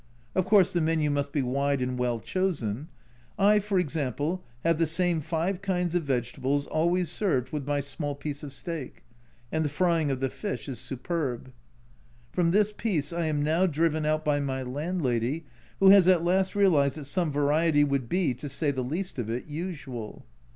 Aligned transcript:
Of 0.33 0.45
course 0.45 0.73
the 0.73 0.81
menu 0.81 1.11
must 1.11 1.31
be 1.31 1.43
wide 1.43 1.79
and 1.79 1.95
well 1.95 2.19
chosen. 2.19 2.87
I, 3.37 3.59
for 3.59 3.77
example, 3.77 4.41
have 4.63 4.79
the 4.79 4.87
same 4.87 5.21
five 5.21 5.61
kinds 5.61 5.93
of 5.93 6.01
vegetables 6.05 6.65
always 6.65 7.11
served 7.11 7.51
with 7.53 7.67
my 7.67 7.81
small 7.81 8.15
piece 8.15 8.41
of 8.41 8.51
steak, 8.51 9.03
and 9.51 9.63
the 9.63 9.69
frying 9.69 10.09
of 10.09 10.19
the 10.19 10.31
fish 10.31 10.67
is 10.67 10.79
superb. 10.79 11.51
From 12.31 12.49
this 12.49 12.73
peace 12.75 13.13
I 13.13 13.27
am 13.27 13.43
now 13.43 13.67
driven 13.67 14.03
out 14.03 14.25
by 14.25 14.39
my 14.39 14.63
landlady, 14.63 15.45
who 15.79 15.89
has 15.89 16.07
at 16.07 16.23
last 16.23 16.55
realised 16.55 16.97
that 16.97 17.05
some 17.05 17.31
variety 17.31 17.83
would 17.83 18.09
be, 18.09 18.33
to 18.33 18.49
say 18.49 18.71
the 18.71 18.83
least 18.83 19.19
of 19.19 19.29
it, 19.29 19.45
usual. 19.45 20.25